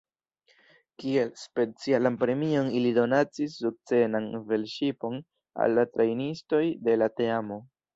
[1.03, 5.23] Kiel specialan premion ili donacis sukcenan velŝipon
[5.69, 7.67] al la trejnistoj de la teamo.